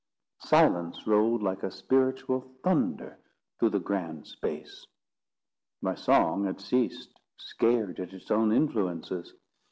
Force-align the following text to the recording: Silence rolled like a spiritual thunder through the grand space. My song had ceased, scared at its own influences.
Silence 0.39 1.05
rolled 1.05 1.43
like 1.43 1.61
a 1.61 1.69
spiritual 1.69 2.41
thunder 2.63 3.19
through 3.59 3.69
the 3.69 3.79
grand 3.79 4.25
space. 4.25 4.87
My 5.79 5.93
song 5.93 6.45
had 6.45 6.59
ceased, 6.59 7.13
scared 7.37 7.99
at 7.99 8.11
its 8.11 8.31
own 8.31 8.51
influences. 8.51 9.31